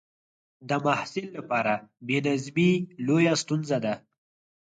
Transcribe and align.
د 0.69 0.71
محصل 0.85 1.25
لپاره 1.37 1.73
بې 2.07 2.17
نظمي 2.27 2.71
لویه 3.05 3.33
ستونزه 3.41 3.77
ده. 3.85 3.93